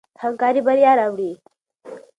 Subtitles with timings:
[0.21, 1.31] همکاري بریا راوړي.